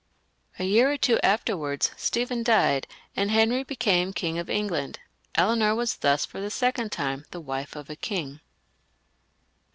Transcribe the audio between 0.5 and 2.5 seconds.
A year or two afterwards Stephen